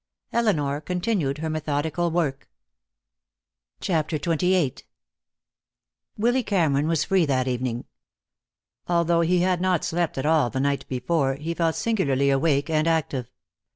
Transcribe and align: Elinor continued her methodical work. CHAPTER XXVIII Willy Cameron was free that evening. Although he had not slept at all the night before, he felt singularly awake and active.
Elinor 0.33 0.81
continued 0.81 1.37
her 1.37 1.49
methodical 1.51 2.09
work. 2.09 2.49
CHAPTER 3.81 4.15
XXVIII 4.15 4.77
Willy 6.17 6.41
Cameron 6.41 6.87
was 6.87 7.03
free 7.03 7.27
that 7.27 7.47
evening. 7.47 7.85
Although 8.87 9.21
he 9.21 9.41
had 9.41 9.61
not 9.61 9.83
slept 9.85 10.17
at 10.17 10.25
all 10.25 10.49
the 10.49 10.59
night 10.59 10.87
before, 10.89 11.35
he 11.35 11.53
felt 11.53 11.75
singularly 11.75 12.31
awake 12.31 12.67
and 12.67 12.87
active. 12.87 13.29